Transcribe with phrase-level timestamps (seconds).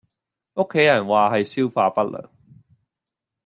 [0.03, 0.09] 屋企人
[1.05, 2.27] 話係消化不良